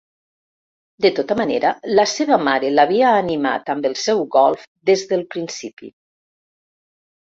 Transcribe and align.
De 1.05 1.11
tota 1.19 1.35
manera, 1.41 1.73
la 1.99 2.05
seva 2.15 2.39
mare 2.47 2.71
l'havia 2.77 3.11
animat 3.19 3.69
amb 3.75 3.87
el 3.91 3.99
seu 4.07 4.25
golf 4.37 4.65
des 4.91 5.05
del 5.13 5.23
principi. 5.37 5.93